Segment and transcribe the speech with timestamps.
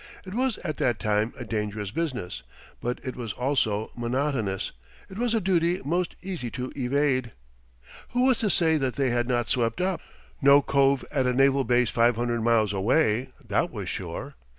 [0.25, 2.41] It was at that time a dangerous business,
[2.81, 4.71] but it was also monotonous.
[5.11, 7.33] It was a duty most easy to evade.
[8.09, 10.01] Who was to say they had not swept up?
[10.41, 14.33] No cove at a naval base five hundred miles away, that was sure!